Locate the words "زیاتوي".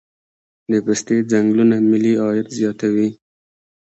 2.59-3.07